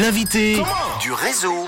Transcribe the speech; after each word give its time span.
L'invité 0.00 0.54
du 1.00 1.12
réseau. 1.12 1.66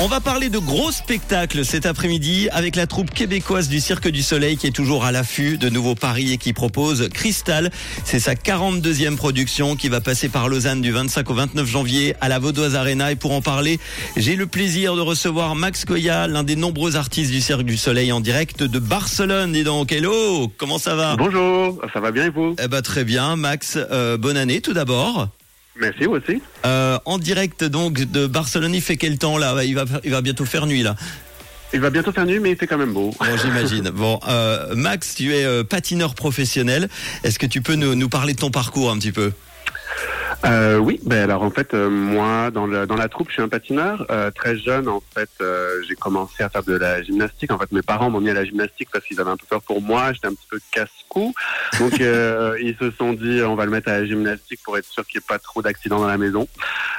On 0.00 0.08
va 0.08 0.20
parler 0.20 0.48
de 0.48 0.58
gros 0.58 0.90
spectacles 0.90 1.64
cet 1.64 1.86
après-midi 1.86 2.48
avec 2.50 2.74
la 2.74 2.88
troupe 2.88 3.10
québécoise 3.10 3.68
du 3.68 3.78
Cirque 3.78 4.08
du 4.08 4.22
Soleil 4.22 4.56
qui 4.56 4.66
est 4.66 4.72
toujours 4.72 5.04
à 5.04 5.12
l'affût 5.12 5.58
de 5.58 5.68
nouveaux 5.68 5.94
paris 5.94 6.32
et 6.32 6.38
qui 6.38 6.52
propose 6.52 7.08
Cristal. 7.10 7.70
C'est 8.04 8.18
sa 8.18 8.34
42e 8.34 9.16
production 9.16 9.76
qui 9.76 9.88
va 9.88 10.00
passer 10.00 10.28
par 10.28 10.48
Lausanne 10.48 10.80
du 10.80 10.90
25 10.90 11.30
au 11.30 11.34
29 11.34 11.66
janvier 11.66 12.16
à 12.20 12.28
la 12.28 12.40
Vaudoise 12.40 12.74
Arena. 12.74 13.12
Et 13.12 13.16
pour 13.16 13.32
en 13.32 13.42
parler, 13.42 13.78
j'ai 14.16 14.34
le 14.34 14.46
plaisir 14.46 14.96
de 14.96 15.00
recevoir 15.00 15.54
Max 15.54 15.84
Goya, 15.84 16.26
l'un 16.26 16.42
des 16.42 16.56
nombreux 16.56 16.96
artistes 16.96 17.30
du 17.30 17.40
Cirque 17.40 17.62
du 17.62 17.76
Soleil 17.76 18.10
en 18.10 18.20
direct 18.20 18.64
de 18.64 18.78
Barcelone. 18.80 19.52
Dis 19.52 19.62
donc, 19.62 19.92
hello, 19.92 20.50
comment 20.56 20.78
ça 20.78 20.96
va? 20.96 21.14
Bonjour, 21.16 21.80
ça 21.92 22.00
va 22.00 22.10
bien 22.10 22.26
et 22.26 22.30
vous? 22.30 22.56
Eh 22.60 22.66
ben 22.66 22.82
très 22.82 23.04
bien, 23.04 23.36
Max. 23.36 23.78
Euh, 23.78 24.16
bonne 24.16 24.36
année 24.36 24.60
tout 24.60 24.72
d'abord. 24.72 25.28
Merci 25.76 26.06
aussi. 26.06 26.42
Euh, 26.66 26.98
en 27.04 27.18
direct 27.18 27.64
donc 27.64 28.00
de 28.00 28.26
Barcelone, 28.26 28.74
il 28.74 28.82
fait 28.82 28.96
quel 28.96 29.18
temps 29.18 29.38
là? 29.38 29.64
Il 29.64 29.74
va, 29.74 29.84
il 30.04 30.10
va 30.10 30.20
bientôt 30.20 30.44
faire 30.44 30.66
nuit 30.66 30.82
là. 30.82 30.96
Il 31.74 31.80
va 31.80 31.88
bientôt 31.88 32.12
faire 32.12 32.26
nuit, 32.26 32.38
mais 32.38 32.50
il 32.50 32.56
fait 32.56 32.66
quand 32.66 32.76
même 32.76 32.92
beau. 32.92 33.14
Bon, 33.18 33.36
j'imagine. 33.42 33.90
Bon, 33.94 34.20
euh, 34.28 34.74
Max, 34.74 35.14
tu 35.14 35.34
es 35.34 35.44
euh, 35.44 35.64
patineur 35.64 36.14
professionnel. 36.14 36.88
Est-ce 37.24 37.38
que 37.38 37.46
tu 37.46 37.62
peux 37.62 37.74
nous, 37.74 37.94
nous 37.94 38.08
parler 38.08 38.34
de 38.34 38.38
ton 38.38 38.50
parcours 38.50 38.90
un 38.90 38.98
petit 38.98 39.12
peu? 39.12 39.32
Euh, 40.44 40.78
oui, 40.78 40.98
ben 41.04 41.22
alors 41.22 41.42
en 41.42 41.50
fait, 41.50 41.72
euh, 41.72 41.88
moi, 41.88 42.50
dans, 42.50 42.66
le, 42.66 42.86
dans 42.86 42.96
la 42.96 43.08
troupe, 43.08 43.28
je 43.28 43.34
suis 43.34 43.42
un 43.42 43.48
patineur. 43.48 44.06
Euh, 44.10 44.30
très 44.30 44.56
jeune, 44.56 44.88
en 44.88 45.02
fait, 45.14 45.30
euh, 45.40 45.80
j'ai 45.88 45.94
commencé 45.94 46.42
à 46.42 46.48
faire 46.48 46.64
de 46.64 46.74
la 46.74 47.02
gymnastique. 47.02 47.52
En 47.52 47.58
fait, 47.58 47.70
mes 47.70 47.82
parents 47.82 48.10
m'ont 48.10 48.20
mis 48.20 48.30
à 48.30 48.34
la 48.34 48.44
gymnastique 48.44 48.88
parce 48.92 49.04
qu'ils 49.04 49.20
avaient 49.20 49.30
un 49.30 49.36
peu 49.36 49.46
peur 49.48 49.62
pour 49.62 49.80
moi. 49.80 50.12
J'étais 50.12 50.26
un 50.26 50.34
petit 50.34 50.48
peu 50.50 50.58
casse-cou. 50.72 51.32
Donc, 51.78 52.00
euh, 52.00 52.56
ils 52.62 52.76
se 52.76 52.90
sont 52.90 53.12
dit, 53.12 53.40
on 53.42 53.54
va 53.54 53.64
le 53.66 53.70
mettre 53.70 53.88
à 53.88 54.00
la 54.00 54.06
gymnastique 54.06 54.60
pour 54.64 54.76
être 54.76 54.86
sûr 54.86 55.06
qu'il 55.06 55.18
n'y 55.18 55.24
ait 55.24 55.28
pas 55.28 55.38
trop 55.38 55.62
d'accidents 55.62 56.00
dans 56.00 56.08
la 56.08 56.18
maison. 56.18 56.48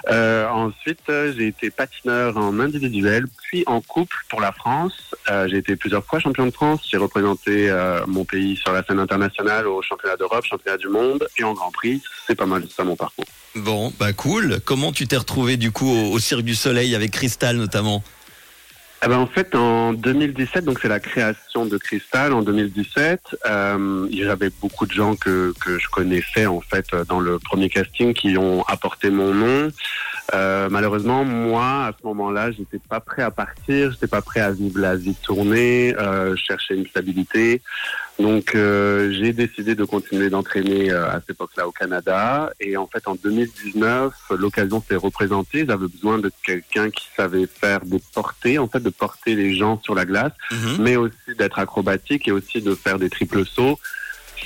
Euh, 0.09 0.47
ensuite, 0.47 1.03
j'ai 1.07 1.47
été 1.47 1.69
patineur 1.69 2.37
en 2.37 2.59
individuel, 2.59 3.25
puis 3.49 3.63
en 3.67 3.81
couple 3.81 4.17
pour 4.29 4.39
la 4.39 4.51
France. 4.51 5.13
Euh, 5.29 5.47
j'ai 5.47 5.57
été 5.57 5.75
plusieurs 5.75 6.03
fois 6.03 6.19
champion 6.19 6.45
de 6.45 6.51
France. 6.51 6.87
J'ai 6.89 6.97
représenté 6.97 7.69
euh, 7.69 8.05
mon 8.07 8.25
pays 8.25 8.57
sur 8.57 8.73
la 8.73 8.83
scène 8.83 8.99
internationale 8.99 9.67
au 9.67 9.81
championnat 9.81 10.17
d'Europe, 10.17 10.45
championnat 10.45 10.77
du 10.77 10.87
monde 10.87 11.27
et 11.37 11.43
en 11.43 11.53
Grand 11.53 11.71
Prix. 11.71 12.01
C'est 12.27 12.35
pas 12.35 12.45
mal 12.45 12.63
ça 12.69 12.83
mon 12.83 12.95
parcours. 12.95 13.25
Bon, 13.55 13.93
bah 13.99 14.13
cool. 14.13 14.59
Comment 14.65 14.91
tu 14.91 15.07
t'es 15.07 15.17
retrouvé 15.17 15.57
du 15.57 15.71
coup 15.71 15.87
au, 15.87 16.11
au 16.11 16.19
Cirque 16.19 16.41
du 16.41 16.55
Soleil 16.55 16.95
avec 16.95 17.11
Cristal 17.11 17.57
notamment? 17.57 18.03
Eh 19.05 19.09
ben, 19.09 19.17
en 19.17 19.27
fait, 19.27 19.53
en 19.53 19.91
2017, 19.91 20.63
donc 20.63 20.79
c'est 20.81 20.87
la 20.87 21.01
création 21.01 21.65
de 21.65 21.77
Cristal. 21.77 22.31
En 22.31 22.41
2017, 22.41 23.35
euh, 23.45 24.29
avait 24.29 24.51
beaucoup 24.61 24.85
de 24.85 24.93
gens 24.93 25.17
que, 25.17 25.53
que 25.59 25.77
je 25.77 25.89
connaissais 25.89 26.45
en 26.45 26.61
fait 26.61 26.85
dans 27.09 27.19
le 27.19 27.37
premier 27.37 27.67
casting 27.69 28.13
qui 28.13 28.37
ont 28.37 28.63
apporté 28.63 29.09
mon 29.09 29.33
nom. 29.33 29.71
Euh, 30.33 30.69
malheureusement, 30.71 31.25
moi, 31.25 31.87
à 31.87 31.91
ce 31.99 32.05
moment-là, 32.07 32.51
j'étais 32.51 32.79
pas 32.79 32.99
prêt 32.99 33.23
à 33.23 33.31
partir, 33.31 33.91
j'étais 33.91 34.07
pas 34.07 34.21
prêt 34.21 34.39
à 34.39 34.51
vivre 34.51 34.79
la 34.79 34.95
vie 34.95 35.15
tournée, 35.15 35.93
euh, 35.97 36.35
je 36.35 36.43
cherchais 36.43 36.75
une 36.75 36.87
stabilité. 36.87 37.61
Donc, 38.19 38.55
euh, 38.55 39.11
j'ai 39.11 39.33
décidé 39.33 39.75
de 39.75 39.83
continuer 39.83 40.29
d'entraîner 40.29 40.91
euh, 40.91 41.09
à 41.09 41.15
cette 41.15 41.31
époque-là 41.31 41.67
au 41.67 41.71
Canada. 41.71 42.51
Et 42.59 42.77
en 42.77 42.87
fait, 42.87 43.07
en 43.07 43.15
2019, 43.15 44.13
l'occasion 44.37 44.81
s'est 44.87 44.95
représentée. 44.95 45.65
J'avais 45.67 45.87
besoin 45.87 46.19
de 46.19 46.31
quelqu'un 46.43 46.89
qui 46.89 47.07
savait 47.17 47.47
faire 47.47 47.81
des 47.83 48.01
portées, 48.13 48.59
en 48.59 48.67
fait, 48.67 48.79
de 48.81 48.89
porter 48.89 49.35
les 49.35 49.55
gens 49.55 49.81
sur 49.83 49.95
la 49.95 50.05
glace, 50.05 50.31
Mhm. 50.51 50.77
mais 50.79 50.95
aussi 50.95 51.35
d'être 51.37 51.59
acrobatique 51.59 52.27
et 52.27 52.31
aussi 52.31 52.61
de 52.61 52.75
faire 52.75 52.97
des 52.99 53.09
triples 53.09 53.45
sauts. 53.45 53.79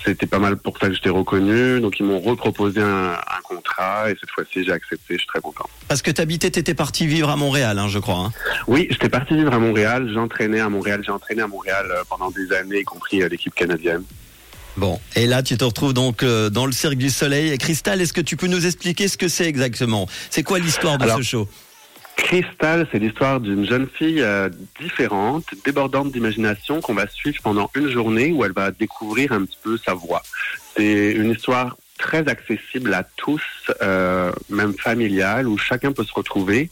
C'était 0.05 0.27
pas 0.27 0.39
mal 0.39 0.57
pour 0.57 0.77
ça 0.77 0.87
que 0.87 0.93
j'étais 0.93 1.09
reconnu. 1.09 1.81
Donc, 1.81 1.99
ils 1.99 2.05
m'ont 2.05 2.19
reproposé 2.19 2.81
un 2.81 3.17
contrat 3.77 4.09
et 4.09 4.15
cette 4.19 4.29
fois-ci, 4.31 4.63
j'ai 4.65 4.71
accepté. 4.71 5.13
Je 5.13 5.19
suis 5.19 5.27
très 5.27 5.41
content. 5.41 5.65
Parce 5.87 6.01
que 6.01 6.11
t'habitais, 6.11 6.49
t'étais 6.51 6.73
parti 6.73 7.07
vivre 7.07 7.29
à 7.29 7.35
Montréal, 7.35 7.79
hein, 7.79 7.87
je 7.87 7.99
crois. 7.99 8.17
hein. 8.17 8.33
Oui, 8.67 8.87
j'étais 8.89 9.09
parti 9.09 9.35
vivre 9.35 9.53
à 9.53 9.59
Montréal. 9.59 10.09
J'entraînais 10.13 10.59
à 10.59 10.69
Montréal. 10.69 11.01
J'ai 11.05 11.11
entraîné 11.11 11.41
à 11.41 11.47
Montréal 11.47 11.85
euh, 11.91 12.03
pendant 12.09 12.31
des 12.31 12.51
années, 12.53 12.79
y 12.79 12.83
compris 12.83 13.21
euh, 13.21 13.29
l'équipe 13.29 13.53
canadienne. 13.53 14.03
Bon, 14.75 14.99
et 15.15 15.25
là 15.25 15.41
tu 15.41 15.57
te 15.57 15.63
retrouves 15.63 15.93
donc 15.95 16.21
euh, 16.21 16.51
dans 16.51 16.67
le 16.67 16.71
Cirque 16.71 16.95
du 16.95 17.09
Soleil. 17.09 17.51
Et 17.51 17.57
Cristal, 17.57 17.99
est-ce 17.99 18.13
que 18.13 18.21
tu 18.21 18.37
peux 18.37 18.45
nous 18.47 18.65
expliquer 18.65 19.07
ce 19.07 19.17
que 19.17 19.27
c'est 19.27 19.45
exactement? 19.47 20.07
C'est 20.29 20.43
quoi 20.43 20.59
l'histoire 20.59 20.97
de 20.99 21.03
Alors, 21.03 21.17
ce 21.17 21.23
show? 21.23 21.49
Crystal, 22.15 22.87
c'est 22.91 22.99
l'histoire 22.99 23.39
d'une 23.39 23.65
jeune 23.65 23.87
fille 23.87 24.21
euh, 24.21 24.49
différente, 24.79 25.45
débordante 25.65 26.11
d'imagination 26.11 26.81
qu'on 26.81 26.95
va 26.95 27.07
suivre 27.07 27.37
pendant 27.43 27.69
une 27.75 27.89
journée 27.89 28.31
où 28.31 28.43
elle 28.43 28.53
va 28.53 28.71
découvrir 28.71 29.31
un 29.31 29.45
petit 29.45 29.57
peu 29.63 29.77
sa 29.77 29.93
voix. 29.93 30.21
C'est 30.75 31.11
une 31.11 31.31
histoire 31.31 31.77
très 31.97 32.27
accessible 32.27 32.93
à 32.93 33.03
tous, 33.15 33.41
euh, 33.81 34.31
même 34.49 34.73
familiale, 34.73 35.47
où 35.47 35.57
chacun 35.57 35.91
peut 35.91 36.03
se 36.03 36.13
retrouver. 36.13 36.69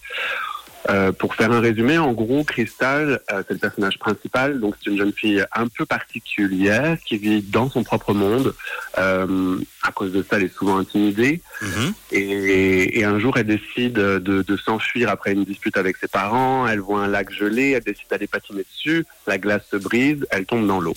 Euh, 0.90 1.12
pour 1.12 1.34
faire 1.34 1.52
un 1.52 1.60
résumé, 1.60 1.98
en 1.98 2.14
gros, 2.14 2.44
Crystal, 2.44 3.20
euh, 3.32 3.44
c'est 3.48 3.56
le 3.56 3.60
personnage 3.60 3.98
principal. 3.98 4.60
Donc, 4.60 4.76
c'est 4.78 4.92
une 4.92 4.98
jeune 4.98 5.14
fille 5.14 5.44
un 5.52 5.68
peu 5.68 5.86
particulière 5.86 6.98
qui 7.04 7.18
vit 7.18 7.42
dans 7.42 7.70
son 7.70 7.84
propre 7.84 8.14
monde. 8.14 8.54
Euh, 9.00 9.58
à 9.82 9.92
cause 9.92 10.12
de 10.12 10.24
ça, 10.30 10.38
elle 10.38 10.44
est 10.44 10.56
souvent 10.56 10.78
intimidée. 10.78 11.42
Mhm. 11.62 11.94
Et, 12.12 13.00
et 13.00 13.04
un 13.04 13.20
jour, 13.20 13.38
elle 13.38 13.48
décide 13.48 13.94
de, 13.94 14.20
de 14.20 14.58
s'enfuir 14.58 15.10
après 15.10 15.34
une 15.34 15.44
dispute 15.44 15.78
avec 15.78 15.98
ses 15.98 16.08
parents. 16.08 16.68
Elle 16.68 16.80
voit 16.80 17.02
un 17.02 17.08
lac 17.08 17.32
gelé, 17.32 17.72
elle 17.72 17.84
décide 17.84 18.08
d'aller 18.10 18.28
patiner 18.28 18.64
dessus. 18.64 19.06
La 19.26 19.40
glace 19.40 19.64
se 19.72 19.78
brise, 19.78 20.26
elle 20.30 20.46
tombe 20.46 20.68
dans 20.68 20.80
l'eau. 20.80 20.96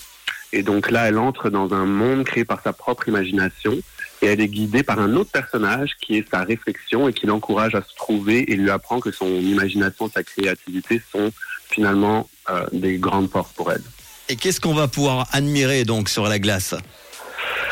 Et 0.52 0.62
donc 0.62 0.90
là, 0.90 1.08
elle 1.08 1.18
entre 1.18 1.50
dans 1.50 1.74
un 1.74 1.84
monde 1.84 2.24
créé 2.24 2.44
par 2.44 2.62
sa 2.62 2.72
propre 2.72 3.08
imagination. 3.08 3.78
Et 4.22 4.26
elle 4.26 4.40
est 4.40 4.48
guidée 4.48 4.82
par 4.82 4.98
un 4.98 5.14
autre 5.14 5.30
personnage 5.30 5.92
qui 6.00 6.16
est 6.16 6.28
sa 6.28 6.42
réflexion 6.42 7.08
et 7.08 7.12
qui 7.12 7.26
l'encourage 7.26 7.74
à 7.74 7.82
se 7.82 7.94
trouver 7.94 8.50
et 8.50 8.56
lui 8.56 8.70
apprend 8.70 9.00
que 9.00 9.12
son 9.12 9.28
imagination, 9.28 10.10
sa 10.12 10.22
créativité 10.22 11.00
sont 11.12 11.30
finalement 11.70 12.28
euh, 12.50 12.66
des 12.72 12.98
grandes 12.98 13.30
forces 13.30 13.52
pour 13.52 13.70
elle. 13.70 13.82
Et 14.28 14.36
qu'est-ce 14.36 14.60
qu'on 14.60 14.74
va 14.74 14.88
pouvoir 14.88 15.28
admirer 15.32 15.84
donc 15.84 16.08
sur 16.08 16.28
la 16.28 16.38
glace? 16.38 16.74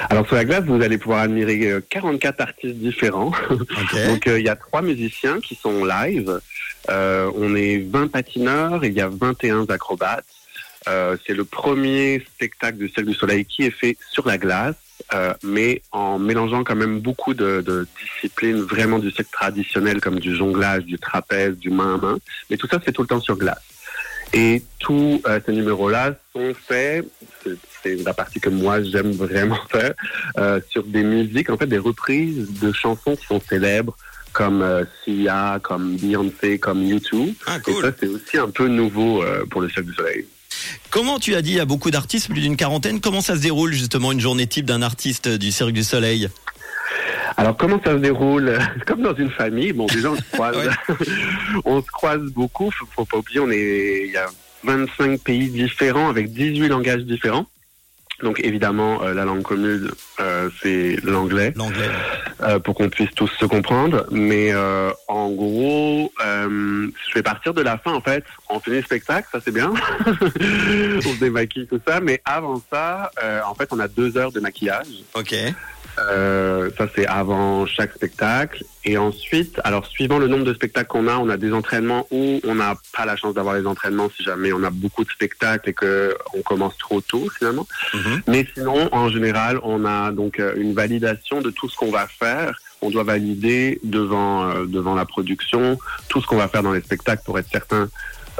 Alors 0.08 0.26
sur 0.26 0.36
la 0.36 0.44
glace, 0.44 0.64
vous 0.64 0.82
allez 0.82 0.98
pouvoir 0.98 1.20
admirer 1.20 1.70
euh, 1.70 1.80
44 1.90 2.40
artistes 2.40 2.76
différents. 2.76 3.32
Ok. 3.50 4.06
Donc 4.06 4.26
euh, 4.26 4.38
il 4.38 4.46
y 4.46 4.48
a 4.48 4.56
trois 4.56 4.82
musiciens 4.82 5.40
qui 5.40 5.54
sont 5.56 5.84
live. 5.84 6.40
Euh, 6.90 7.30
on 7.34 7.54
est 7.56 7.78
20 7.78 8.08
patineurs 8.08 8.84
et 8.84 8.88
il 8.88 8.94
y 8.94 9.00
a 9.00 9.08
21 9.08 9.66
acrobates. 9.68 10.24
Euh, 10.88 11.16
c'est 11.26 11.34
le 11.34 11.44
premier 11.44 12.24
spectacle 12.34 12.78
du 12.78 12.88
Cirque 12.88 13.06
du 13.06 13.14
Soleil 13.14 13.44
qui 13.44 13.64
est 13.64 13.70
fait 13.70 13.96
sur 14.12 14.26
la 14.26 14.38
glace, 14.38 14.76
euh, 15.14 15.32
mais 15.42 15.82
en 15.92 16.18
mélangeant 16.18 16.64
quand 16.64 16.76
même 16.76 17.00
beaucoup 17.00 17.34
de, 17.34 17.60
de 17.60 17.86
disciplines 18.02 18.60
vraiment 18.60 18.98
du 18.98 19.10
cirque 19.10 19.30
traditionnel 19.30 20.00
comme 20.00 20.18
du 20.20 20.34
jonglage, 20.34 20.84
du 20.84 20.98
trapèze, 20.98 21.56
du 21.56 21.70
main 21.70 21.94
à 21.94 21.98
main. 21.98 22.18
Mais 22.50 22.56
tout 22.56 22.66
ça 22.68 22.80
c'est 22.84 22.92
tout 22.92 23.02
le 23.02 23.08
temps 23.08 23.20
sur 23.20 23.36
glace. 23.36 23.60
Et 24.32 24.62
tous 24.80 25.22
euh, 25.26 25.38
ces 25.46 25.52
numéros-là 25.52 26.14
sont 26.32 26.52
faits, 26.68 27.06
c'est- 27.44 28.02
la 28.04 28.12
partie 28.12 28.40
que 28.40 28.48
moi 28.48 28.82
j'aime 28.82 29.12
vraiment 29.12 29.58
faire, 29.70 29.94
euh, 30.38 30.60
sur 30.70 30.82
des 30.82 31.04
musiques, 31.04 31.50
en 31.50 31.56
fait 31.56 31.66
des 31.68 31.78
reprises 31.78 32.58
de 32.60 32.72
chansons 32.72 33.14
qui 33.14 33.24
sont 33.26 33.40
célèbres, 33.40 33.96
comme 34.32 34.60
euh, 34.62 34.84
Sia, 35.04 35.60
comme 35.62 35.96
Beyoncé, 35.96 36.58
comme 36.58 36.82
U2. 36.82 37.32
Ah, 37.46 37.58
Et 37.58 37.72
cool. 37.72 37.82
ça 37.84 37.92
c'est 37.98 38.08
aussi 38.08 38.36
un 38.36 38.50
peu 38.50 38.66
nouveau 38.66 39.22
euh, 39.22 39.44
pour 39.48 39.60
le 39.60 39.68
Cirque 39.70 39.86
du 39.86 39.94
Soleil. 39.94 40.26
Comment 40.96 41.18
tu 41.18 41.34
as 41.34 41.42
dit 41.42 41.60
à 41.60 41.66
beaucoup 41.66 41.90
d'artistes, 41.90 42.30
plus 42.30 42.40
d'une 42.40 42.56
quarantaine, 42.56 43.02
comment 43.02 43.20
ça 43.20 43.36
se 43.36 43.42
déroule 43.42 43.74
justement 43.74 44.12
une 44.12 44.20
journée 44.20 44.46
type 44.46 44.64
d'un 44.64 44.80
artiste 44.80 45.28
du 45.28 45.52
Cirque 45.52 45.72
du 45.72 45.84
Soleil? 45.84 46.30
Alors 47.36 47.54
comment 47.54 47.78
ça 47.84 47.92
se 47.92 47.98
déroule? 47.98 48.58
Comme 48.86 49.02
dans 49.02 49.14
une 49.14 49.28
famille, 49.28 49.74
bon 49.74 49.84
déjà 49.84 50.12
on 50.12 50.16
se 50.16 50.22
croise, 50.32 50.56
on 51.66 51.82
se 51.82 51.86
croise 51.88 52.22
beaucoup. 52.32 52.70
Faut, 52.70 52.86
faut 52.96 53.04
pas 53.04 53.18
oublier, 53.18 53.40
on 53.40 53.50
est, 53.50 54.04
il 54.06 54.12
y 54.12 54.16
a 54.16 54.24
25 54.64 55.20
pays 55.20 55.50
différents 55.50 56.08
avec 56.08 56.32
18 56.32 56.66
langages 56.68 57.02
différents. 57.02 57.44
Donc 58.22 58.40
évidemment, 58.42 59.02
euh, 59.02 59.12
la 59.12 59.26
langue 59.26 59.42
commune, 59.42 59.90
euh, 60.20 60.48
c'est 60.62 60.96
l'anglais, 61.04 61.52
L'anglais. 61.56 61.90
Euh, 62.46 62.58
pour 62.58 62.74
qu'on 62.74 62.88
puisse 62.88 63.10
tous 63.14 63.28
se 63.28 63.44
comprendre. 63.44 64.06
Mais 64.10 64.52
euh, 64.52 64.90
en 65.08 65.30
gros, 65.30 66.12
euh, 66.24 66.88
je 67.08 67.14
vais 67.14 67.22
partir 67.22 67.52
de 67.54 67.62
la 67.62 67.76
fin 67.76 67.92
en 67.92 68.00
fait. 68.00 68.24
On 68.48 68.60
finit 68.60 68.76
le 68.76 68.82
spectacle, 68.82 69.28
ça 69.32 69.40
c'est 69.44 69.52
bien. 69.52 69.72
on 70.06 71.00
se 71.00 71.18
démaquille 71.20 71.66
tout 71.66 71.80
ça. 71.86 72.00
Mais 72.00 72.20
avant 72.24 72.62
ça, 72.72 73.10
euh, 73.22 73.40
en 73.46 73.54
fait, 73.54 73.68
on 73.72 73.80
a 73.80 73.88
deux 73.88 74.16
heures 74.16 74.32
de 74.32 74.40
maquillage. 74.40 74.86
Ok. 75.14 75.34
Euh, 75.98 76.70
ça, 76.76 76.86
c'est 76.94 77.06
avant 77.06 77.66
chaque 77.66 77.92
spectacle. 77.92 78.64
Et 78.84 78.98
ensuite, 78.98 79.60
alors, 79.64 79.86
suivant 79.86 80.18
le 80.18 80.28
nombre 80.28 80.44
de 80.44 80.54
spectacles 80.54 80.88
qu'on 80.88 81.08
a, 81.08 81.16
on 81.16 81.28
a 81.28 81.36
des 81.36 81.52
entraînements 81.52 82.06
où 82.10 82.40
on 82.44 82.54
n'a 82.54 82.76
pas 82.96 83.04
la 83.04 83.16
chance 83.16 83.34
d'avoir 83.34 83.54
les 83.56 83.66
entraînements 83.66 84.08
si 84.14 84.22
jamais 84.22 84.52
on 84.52 84.62
a 84.62 84.70
beaucoup 84.70 85.04
de 85.04 85.10
spectacles 85.10 85.70
et 85.70 85.72
que 85.72 86.16
on 86.34 86.42
commence 86.42 86.76
trop 86.78 87.00
tôt, 87.00 87.28
finalement. 87.36 87.66
Mhm. 87.94 88.22
Mais 88.28 88.46
sinon, 88.54 88.88
en 88.92 89.08
général, 89.08 89.58
on 89.62 89.84
a 89.84 90.12
donc 90.12 90.38
euh, 90.38 90.54
une 90.56 90.74
validation 90.74 91.40
de 91.40 91.50
tout 91.50 91.68
ce 91.68 91.76
qu'on 91.76 91.90
va 91.90 92.06
faire. 92.06 92.60
On 92.82 92.90
doit 92.90 93.04
valider 93.04 93.80
devant, 93.82 94.48
euh, 94.48 94.66
devant 94.66 94.94
la 94.94 95.06
production 95.06 95.78
tout 96.08 96.20
ce 96.20 96.26
qu'on 96.26 96.36
va 96.36 96.48
faire 96.48 96.62
dans 96.62 96.72
les 96.72 96.82
spectacles 96.82 97.22
pour 97.24 97.38
être 97.38 97.48
certain 97.50 97.88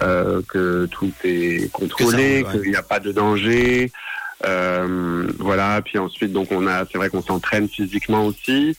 euh, 0.02 0.42
que 0.46 0.86
tout 0.90 1.10
est 1.24 1.72
contrôlé, 1.72 2.44
ouais. 2.44 2.60
qu'il 2.60 2.70
n'y 2.70 2.76
a 2.76 2.82
pas 2.82 3.00
de 3.00 3.12
danger. 3.12 3.90
Euh, 4.44 5.26
voilà. 5.38 5.80
Puis 5.82 5.98
ensuite, 5.98 6.32
donc 6.32 6.48
on 6.50 6.66
a, 6.66 6.84
c'est 6.90 6.98
vrai 6.98 7.08
qu'on 7.08 7.22
s'entraîne 7.22 7.68
physiquement 7.68 8.26
aussi. 8.26 8.76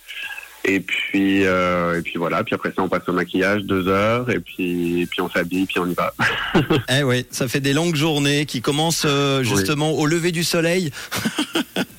Et 0.69 0.81
puis, 0.81 1.45
euh, 1.45 1.98
et 1.98 2.01
puis 2.01 2.15
voilà. 2.18 2.44
Puis 2.44 2.54
après 2.54 2.74
ça, 2.75 2.81
on 2.81 2.89
passe 2.89 3.07
au 3.07 3.13
maquillage 3.13 3.62
deux 3.63 3.88
heures, 3.88 4.30
et 4.30 4.39
puis, 4.39 5.01
et 5.01 5.06
puis 5.06 5.21
on 5.21 5.30
s'habille, 5.30 5.65
puis 5.65 5.80
on 5.80 5.88
y 5.88 5.94
va. 5.94 6.13
Eh 6.89 7.04
oui, 7.04 7.25
ça 7.31 7.48
fait 7.48 7.62
des 7.62 7.71
longues 7.74 7.95
journées 7.95 8.45
qui 8.45 8.62
commencent 8.62 9.06
euh, 9.06 9.44
justement 9.44 9.92
au 9.92 10.06
lever 10.06 10.33
du 10.33 10.44
soleil. 10.44 10.92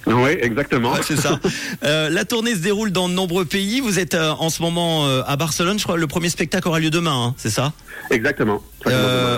oui, 0.06 0.30
exactement. 0.42 0.92
Ouais, 0.92 1.00
c'est 1.02 1.16
ça. 1.16 1.40
Euh, 1.84 2.10
la 2.10 2.24
tournée 2.24 2.54
se 2.54 2.60
déroule 2.60 2.90
dans 2.90 3.08
de 3.08 3.14
nombreux 3.14 3.44
pays. 3.44 3.80
Vous 3.80 3.98
êtes 3.98 4.14
en 4.14 4.50
ce 4.50 4.62
moment 4.62 5.06
à 5.20 5.36
Barcelone, 5.36 5.78
je 5.78 5.84
crois. 5.84 5.96
Le 5.96 6.06
premier 6.06 6.28
spectacle 6.28 6.66
aura 6.66 6.80
lieu 6.80 6.90
demain, 6.90 7.28
hein, 7.28 7.34
c'est 7.36 7.50
ça? 7.50 7.72
Exactement. 8.10 8.62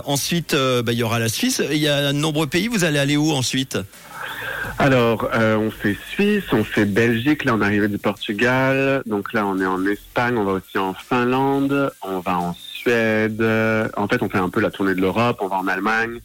Ensuite, 0.07 0.55
bah, 0.55 0.93
il 0.93 0.99
y 0.99 1.03
aura 1.03 1.19
la 1.19 1.29
Suisse. 1.29 1.63
Il 1.71 1.79
y 1.79 1.89
a 1.89 2.13
de 2.13 2.19
nombreux 2.19 2.47
pays. 2.47 2.69
Vous 2.69 2.85
allez 2.85 2.99
aller 2.99 3.17
où 3.17 3.31
ensuite? 3.33 3.79
Alors, 4.81 5.29
euh, 5.35 5.57
on 5.57 5.71
fait 5.71 5.97
Suisse, 6.11 6.45
on 6.53 6.65
fait 6.65 6.87
Belgique, 6.87 7.45
là 7.45 7.55
on 7.55 7.61
est 7.61 7.65
arrivé 7.67 7.87
du 7.87 7.99
Portugal, 7.99 9.03
donc 9.05 9.35
là 9.35 9.47
on 9.47 9.61
est 9.61 9.67
en 9.67 9.85
Espagne, 9.85 10.39
on 10.39 10.45
va 10.45 10.53
aussi 10.53 10.79
en 10.79 10.95
Finlande, 10.95 11.93
on 12.01 12.21
va 12.21 12.39
en 12.39 12.55
Suède, 12.55 13.43
en 13.97 14.09
fait 14.09 14.23
on 14.23 14.31
fait 14.31 14.39
un 14.39 14.49
peu 14.49 14.61
la 14.61 14.71
tournée 14.71 14.95
de 14.95 15.03
l'Europe, 15.03 15.39
on 15.43 15.49
va 15.49 15.57
en 15.57 15.67
Allemagne, 15.69 16.21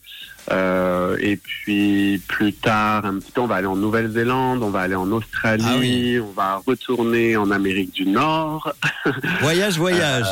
euh, 0.51 1.17
et 1.19 1.35
puis 1.35 2.21
plus 2.29 2.53
tard, 2.53 3.05
un 3.05 3.15
petit 3.19 3.33
peu, 3.33 3.41
on 3.41 3.47
va 3.47 3.55
aller 3.55 3.67
en 3.67 3.75
Nouvelle-Zélande, 3.75 4.63
on 4.63 4.69
va 4.69 4.81
aller 4.81 4.95
en 4.95 5.11
Australie, 5.11 5.65
Ah 5.67 5.75
oui. 5.77 6.19
on 6.21 6.31
va 6.31 6.61
retourner 6.65 7.35
en 7.35 7.51
Amérique 7.51 7.93
du 7.93 8.05
Nord. 8.05 8.73
Voyage, 9.41 9.77
voyage. 9.77 10.27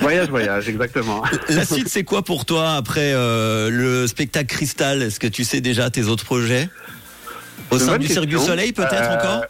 voyage, 0.00 0.28
voyage, 0.28 0.68
exactement. 0.68 1.24
La 1.48 1.64
suite, 1.64 1.88
c'est 1.88 2.04
quoi 2.04 2.22
pour 2.22 2.44
toi 2.44 2.74
après 2.74 3.12
euh, 3.14 3.68
le 3.68 4.06
spectacle 4.06 4.46
Cristal? 4.54 5.02
Est-ce 5.02 5.18
que 5.18 5.26
tu 5.26 5.42
sais 5.42 5.60
déjà 5.60 5.90
tes 5.90 6.04
autres 6.04 6.24
projets? 6.24 6.68
Au 7.70 7.78
sein 7.78 7.98
du 7.98 8.06
Cirque 8.08 8.26
du. 8.26 8.38
Soleil, 8.38 8.72
peut-être 8.72 8.94
Euh, 8.94 9.14
encore 9.18 9.44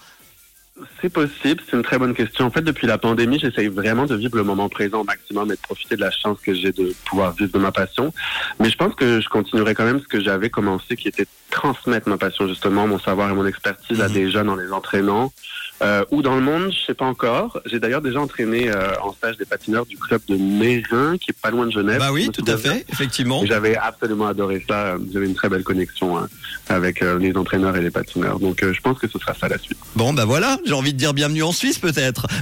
C'est 1.01 1.09
possible, 1.09 1.63
c'est 1.71 1.77
une 1.77 1.85
très 1.85 1.99
bonne 1.99 2.15
question. 2.15 2.47
En 2.47 2.51
fait, 2.51 2.63
depuis 2.63 2.89
la 2.89 2.99
pandémie, 2.99 3.39
j'essaye 3.39 3.69
vraiment 3.69 4.07
de 4.07 4.17
vivre 4.17 4.37
le 4.37 4.43
moment 4.43 4.69
présent 4.69 5.03
au 5.03 5.05
maximum 5.05 5.51
et 5.53 5.55
de 5.55 5.61
profiter 5.61 5.95
de 5.95 6.01
la 6.01 6.11
chance 6.11 6.39
que 6.41 6.53
j'ai 6.53 6.73
de 6.73 6.93
pouvoir 7.05 7.33
vivre 7.33 7.53
de 7.53 7.59
ma 7.59 7.71
passion. 7.71 8.13
Mais 8.59 8.71
je 8.71 8.77
pense 8.77 8.93
que 8.97 9.21
je 9.21 9.29
continuerai 9.29 9.75
quand 9.77 9.85
même 9.85 10.01
ce 10.01 10.09
que 10.09 10.21
j'avais 10.21 10.51
commencé, 10.51 10.97
qui 10.97 11.07
était 11.07 11.27
transmettre 11.51 12.09
ma 12.09 12.17
passion, 12.19 12.49
justement, 12.49 12.89
mon 12.89 12.99
savoir 12.99 13.31
et 13.31 13.35
mon 13.35 13.47
expertise 13.47 14.01
à 14.01 14.09
Mhm. 14.09 14.15
des 14.15 14.31
jeunes 14.33 14.49
en 14.51 14.57
les 14.57 14.73
entraînant. 14.73 15.33
Euh, 15.83 16.05
ou 16.11 16.23
dans 16.23 16.37
le 16.37 16.41
monde, 16.41 16.73
je 16.73 16.87
sais 16.87 16.95
pas 16.95 17.05
encore. 17.05 17.61
J'ai 17.67 17.79
d'ailleurs 17.81 18.01
déjà 18.01 18.21
entraîné 18.21 18.69
euh, 18.69 18.93
en 19.03 19.13
stage 19.13 19.37
des 19.37 19.45
patineurs 19.45 19.87
du 19.87 19.97
club 19.97 20.21
de 20.29 20.37
Mérin, 20.37 21.19
qui 21.19 21.31
est 21.31 21.41
pas 21.41 21.51
loin 21.51 21.67
de 21.67 21.73
Genève. 21.73 21.99
Bah 21.99 22.13
oui, 22.13 22.31
tout 22.33 22.45
à 22.47 22.57
fait, 22.57 22.87
effectivement. 22.91 23.45
J'avais 23.45 23.77
absolument 23.77 24.27
adoré 24.27 24.65
ça. 24.69 24.97
J'avais 25.13 25.27
une 25.27 25.35
très 25.35 25.49
belle 25.49 25.65
connexion 25.65 26.17
hein, 26.17 26.29
avec 26.69 27.03
euh, 27.03 27.19
les 27.19 27.37
entraîneurs 27.37 27.77
et 27.77 27.83
les 27.83 27.91
patineurs. 27.91 28.39
Donc, 28.39 28.63
euh, 28.63 28.73
je 28.73 28.81
pense 28.81 28.99
que 28.99 29.09
ce 29.09 29.19
sera 29.19 29.35
ça 29.35 29.49
la 29.49 29.59
suite. 29.59 29.79
Bon, 29.97 30.13
bah 30.13 30.25
voilà, 30.25 30.59
j'ai 30.65 30.73
envie 30.73 30.93
de 30.93 30.99
dire 30.99 31.13
bienvenue 31.15 31.43
en 31.43 31.53
Suisse 31.53 31.79
peut-être. 31.79 32.27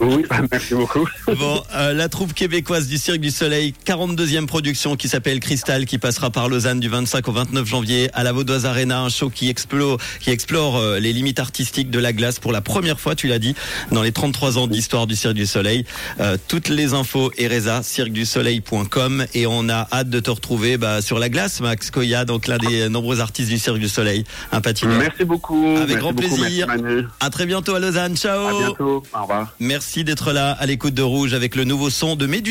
Oui, 0.00 0.24
merci 0.50 0.74
beaucoup. 0.74 1.06
Bon, 1.38 1.62
euh, 1.74 1.92
la 1.92 2.08
troupe 2.08 2.32
québécoise 2.32 2.86
du 2.86 2.96
Cirque 2.96 3.20
du 3.20 3.30
Soleil, 3.30 3.74
42e 3.86 4.46
production 4.46 4.96
qui 4.96 5.08
s'appelle 5.08 5.40
Cristal, 5.40 5.84
qui 5.84 5.98
passera 5.98 6.30
par 6.30 6.48
Lausanne 6.48 6.80
du 6.80 6.88
25 6.88 7.26
au 7.28 7.32
29 7.32 7.66
janvier 7.66 8.10
à 8.14 8.22
la 8.22 8.32
Vaudoise 8.32 8.66
Arena, 8.66 9.00
un 9.00 9.08
show 9.08 9.30
qui 9.30 9.48
explore, 9.48 9.98
qui 10.20 10.30
explore 10.30 10.76
euh, 10.76 10.98
les 10.98 11.12
limites 11.12 11.38
artistiques 11.38 11.90
de 11.90 11.98
la 11.98 12.12
glace 12.12 12.38
pour 12.38 12.52
la 12.52 12.60
première 12.70 13.00
fois, 13.00 13.16
tu 13.16 13.26
l'as 13.26 13.40
dit, 13.40 13.56
dans 13.90 14.02
les 14.02 14.12
33 14.12 14.56
ans 14.58 14.68
d'histoire 14.68 15.08
du 15.08 15.16
Cirque 15.16 15.34
du 15.34 15.44
Soleil. 15.44 15.84
Euh, 16.20 16.36
toutes 16.46 16.68
les 16.68 16.94
infos, 16.94 17.32
Ereza, 17.36 17.82
cirquedusoleil.com 17.82 19.26
et 19.34 19.46
on 19.48 19.68
a 19.68 19.88
hâte 19.92 20.08
de 20.08 20.20
te 20.20 20.30
retrouver 20.30 20.76
bah, 20.76 21.02
sur 21.02 21.18
la 21.18 21.28
glace, 21.28 21.60
Max 21.60 21.90
Koya, 21.90 22.24
donc 22.24 22.46
l'un 22.46 22.58
des 22.58 22.88
nombreux 22.88 23.20
artistes 23.20 23.50
du 23.50 23.58
Cirque 23.58 23.78
du 23.78 23.88
Soleil, 23.88 24.24
un 24.52 24.60
patineur. 24.60 24.98
Merci 24.98 25.24
beaucoup. 25.24 25.66
Avec 25.66 25.88
Merci 25.88 25.96
grand 25.96 26.12
beaucoup. 26.12 26.36
plaisir. 26.36 26.66
Merci 26.68 26.82
Manu. 26.84 27.06
À 27.18 27.30
très 27.30 27.46
bientôt 27.46 27.74
à 27.74 27.80
Lausanne, 27.80 28.16
ciao 28.16 28.46
À 28.46 28.52
bientôt. 28.66 29.02
Au 29.12 29.22
revoir. 29.22 29.52
Merci 29.58 30.04
d'être 30.04 30.32
là 30.32 30.52
à 30.52 30.66
l'écoute 30.66 30.94
de 30.94 31.02
Rouge 31.02 31.34
avec 31.34 31.56
le 31.56 31.64
nouveau 31.64 31.90
son 31.90 32.14
de 32.14 32.26
Médusa. 32.26 32.50